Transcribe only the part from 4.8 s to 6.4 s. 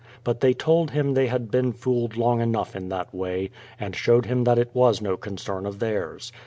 no concern of theirs.